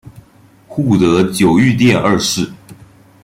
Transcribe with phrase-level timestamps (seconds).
[0.67, 2.51] 护得久御殿二世。